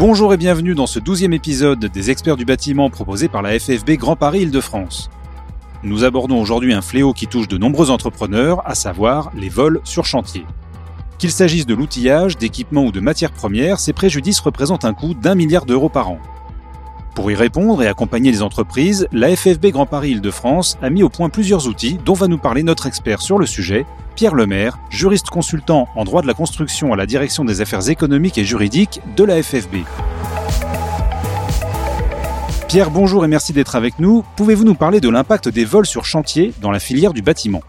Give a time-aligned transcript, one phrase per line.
[0.00, 3.98] Bonjour et bienvenue dans ce douzième épisode des experts du bâtiment proposé par la FFB
[3.98, 5.10] Grand Paris Île-de-France.
[5.82, 10.06] Nous abordons aujourd'hui un fléau qui touche de nombreux entrepreneurs, à savoir les vols sur
[10.06, 10.46] chantier.
[11.18, 15.34] Qu'il s'agisse de l'outillage, d'équipements ou de matières premières, ces préjudices représentent un coût d'un
[15.34, 16.18] milliard d'euros par an.
[17.14, 21.08] Pour y répondre et accompagner les entreprises, la FFB Grand Paris Île-de-France a mis au
[21.08, 25.28] point plusieurs outils dont va nous parler notre expert sur le sujet, Pierre Lemaire, juriste
[25.28, 29.24] consultant en droit de la construction à la direction des affaires économiques et juridiques de
[29.24, 29.78] la FFB.
[32.68, 34.24] Pierre, bonjour et merci d'être avec nous.
[34.36, 37.62] Pouvez-vous nous parler de l'impact des vols sur chantier dans la filière du bâtiment?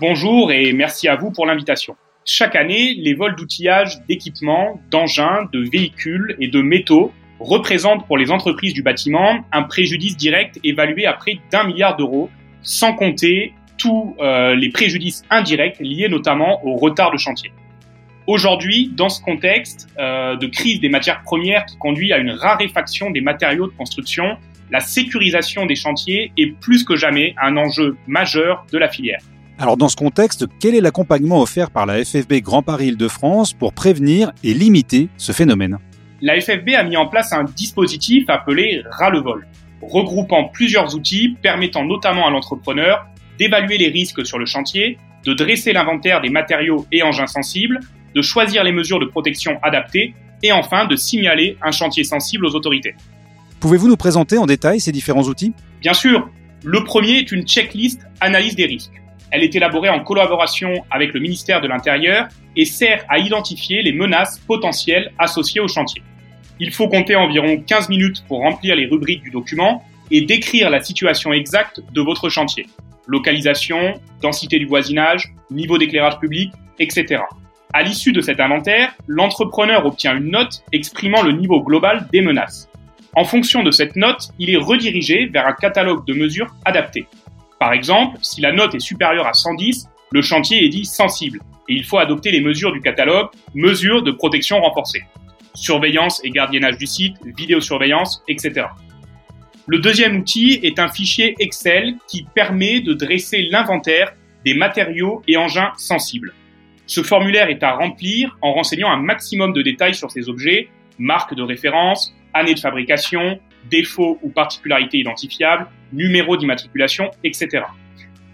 [0.00, 1.96] Bonjour et merci à vous pour l'invitation.
[2.24, 8.30] Chaque année, les vols d'outillage, d'équipements, d'engins, de véhicules et de métaux représente pour les
[8.30, 12.30] entreprises du bâtiment un préjudice direct évalué à près d'un milliard d'euros,
[12.62, 17.52] sans compter tous euh, les préjudices indirects liés notamment au retard de chantier.
[18.26, 23.10] Aujourd'hui, dans ce contexte euh, de crise des matières premières qui conduit à une raréfaction
[23.10, 24.36] des matériaux de construction,
[24.70, 29.20] la sécurisation des chantiers est plus que jamais un enjeu majeur de la filière.
[29.58, 33.72] Alors dans ce contexte, quel est l'accompagnement offert par la FFB Grand Paris Île-de-France pour
[33.72, 35.78] prévenir et limiter ce phénomène?
[36.22, 39.46] La FFB a mis en place un dispositif appelé Ras-le-Vol,
[39.82, 43.06] regroupant plusieurs outils permettant notamment à l'entrepreneur
[43.38, 47.80] d'évaluer les risques sur le chantier, de dresser l'inventaire des matériaux et engins sensibles,
[48.14, 52.54] de choisir les mesures de protection adaptées et enfin de signaler un chantier sensible aux
[52.54, 52.94] autorités.
[53.60, 55.52] Pouvez-vous nous présenter en détail ces différents outils?
[55.80, 56.30] Bien sûr.
[56.64, 59.02] Le premier est une checklist analyse des risques.
[59.30, 63.92] Elle est élaborée en collaboration avec le ministère de l'Intérieur et sert à identifier les
[63.92, 66.02] menaces potentielles associées au chantier.
[66.58, 70.80] Il faut compter environ 15 minutes pour remplir les rubriques du document et décrire la
[70.80, 72.66] situation exacte de votre chantier.
[73.06, 77.22] Localisation, densité du voisinage, niveau d'éclairage public, etc.
[77.72, 82.68] À l'issue de cet inventaire, l'entrepreneur obtient une note exprimant le niveau global des menaces.
[83.14, 87.06] En fonction de cette note, il est redirigé vers un catalogue de mesures adaptées.
[87.58, 91.74] Par exemple, si la note est supérieure à 110, le chantier est dit sensible et
[91.74, 95.02] il faut adopter les mesures du catalogue mesures de protection renforcée.
[95.54, 98.66] Surveillance et gardiennage du site, vidéosurveillance, etc.
[99.66, 104.12] Le deuxième outil est un fichier Excel qui permet de dresser l'inventaire
[104.44, 106.34] des matériaux et engins sensibles.
[106.86, 110.68] Ce formulaire est à remplir en renseignant un maximum de détails sur ces objets,
[110.98, 113.40] marque de référence, année de fabrication,
[113.70, 117.64] défauts ou particularités identifiables, numéro d'immatriculation, etc.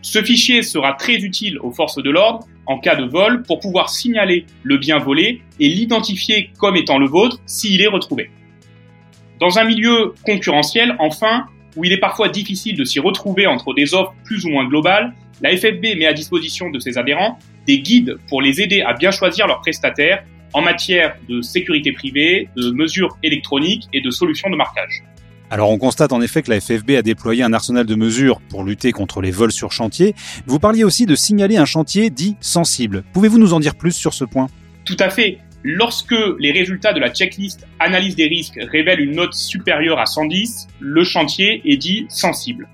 [0.02, 3.88] Ce fichier sera très utile aux forces de l'ordre en cas de vol pour pouvoir
[3.88, 8.30] signaler le bien volé et l'identifier comme étant le vôtre s'il est retrouvé.
[9.40, 13.94] Dans un milieu concurrentiel, enfin, où il est parfois difficile de s'y retrouver entre des
[13.94, 18.16] offres plus ou moins globales, la FFB met à disposition de ses adhérents des guides
[18.28, 23.16] pour les aider à bien choisir leurs prestataires en matière de sécurité privée, de mesures
[23.22, 25.02] électroniques et de solutions de marquage.
[25.52, 28.64] Alors on constate en effet que la FFB a déployé un arsenal de mesures pour
[28.64, 30.14] lutter contre les vols sur chantier.
[30.46, 33.04] Vous parliez aussi de signaler un chantier dit sensible.
[33.12, 34.46] Pouvez-vous nous en dire plus sur ce point?
[34.86, 35.40] Tout à fait.
[35.62, 40.68] Lorsque les résultats de la checklist analyse des risques révèlent une note supérieure à 110,
[40.80, 42.66] le chantier est dit sensible.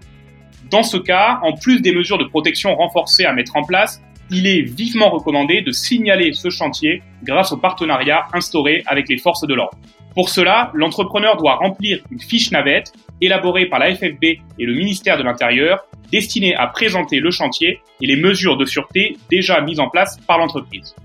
[0.70, 4.00] Dans ce cas, en plus des mesures de protection renforcées à mettre en place,
[4.30, 9.44] il est vivement recommandé de signaler ce chantier grâce au partenariat instauré avec les forces
[9.44, 9.76] de l'ordre.
[10.18, 15.16] Pour cela, l'entrepreneur doit remplir une fiche navette élaborée par la FFB et le ministère
[15.16, 19.88] de l'Intérieur destinée à présenter le chantier et les mesures de sûreté déjà mises en
[19.88, 20.96] place par l'entreprise.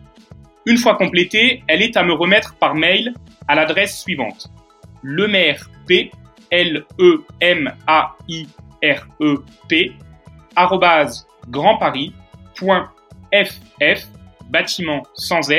[0.66, 3.13] Une fois complétée, elle est à me remettre par mail
[3.47, 4.47] à l'adresse suivante
[5.03, 6.09] lemaire p
[6.50, 8.47] l e m a i
[8.81, 9.91] r e p
[15.13, 15.50] sans.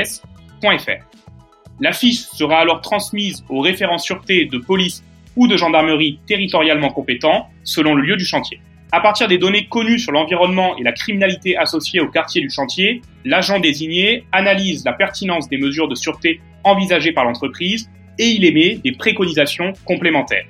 [1.81, 5.03] La fiche sera alors transmise au référent sûreté de police
[5.37, 8.61] ou de gendarmerie territorialement compétent selon le lieu du chantier.
[8.93, 13.03] À partir des données connues sur l'environnement et la criminalité associée au quartier du chantier,
[13.25, 17.91] l'agent désigné analyse la pertinence des mesures de sûreté envisagées par l'entreprise
[18.21, 20.47] et il émet des préconisations complémentaires.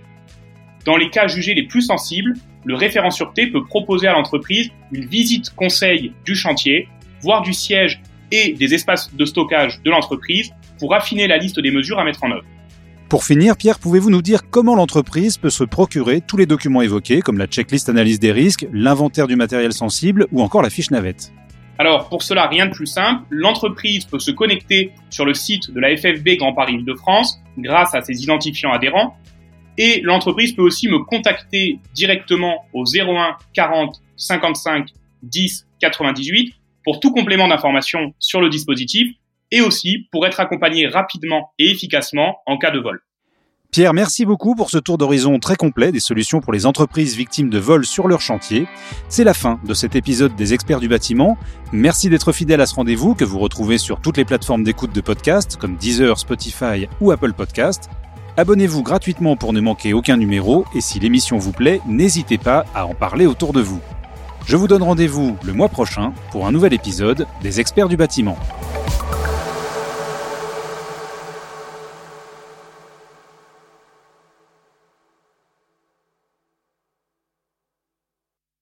[0.84, 2.34] Dans les cas jugés les plus sensibles,
[2.66, 6.88] le référent sûreté peut proposer à l'entreprise une visite conseil du chantier,
[7.22, 11.70] voire du siège et des espaces de stockage de l'entreprise pour affiner la liste des
[11.70, 12.44] mesures à mettre en œuvre.
[13.08, 17.20] Pour finir, Pierre, pouvez-vous nous dire comment l'entreprise peut se procurer tous les documents évoqués,
[17.20, 21.32] comme la checklist analyse des risques, l'inventaire du matériel sensible ou encore la fiche navette?
[21.78, 25.80] Alors pour cela, rien de plus simple, l'entreprise peut se connecter sur le site de
[25.80, 29.16] la FFB Grand Paris Île-de-France grâce à ses identifiants adhérents.
[29.76, 34.88] Et l'entreprise peut aussi me contacter directement au 01 40 55
[35.24, 36.54] 10 98
[36.84, 39.14] pour tout complément d'information sur le dispositif
[39.54, 43.00] et aussi pour être accompagné rapidement et efficacement en cas de vol.
[43.70, 47.50] Pierre, merci beaucoup pour ce tour d'horizon très complet des solutions pour les entreprises victimes
[47.50, 48.66] de vols sur leur chantier.
[49.08, 51.36] C'est la fin de cet épisode des experts du bâtiment.
[51.72, 55.00] Merci d'être fidèle à ce rendez-vous que vous retrouvez sur toutes les plateformes d'écoute de
[55.00, 57.90] podcast comme Deezer, Spotify ou Apple Podcast.
[58.36, 62.86] Abonnez-vous gratuitement pour ne manquer aucun numéro et si l'émission vous plaît, n'hésitez pas à
[62.86, 63.80] en parler autour de vous.
[64.46, 68.36] Je vous donne rendez-vous le mois prochain pour un nouvel épisode des experts du bâtiment.